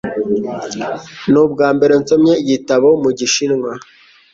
[1.31, 3.71] Ni ubwambere nsomye igitabo mu Gishinwa.